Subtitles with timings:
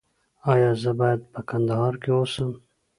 [0.51, 2.51] ایا زه باید په کندهار کې اوسم؟